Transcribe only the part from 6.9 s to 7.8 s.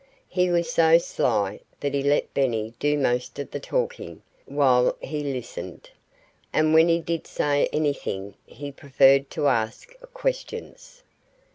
did say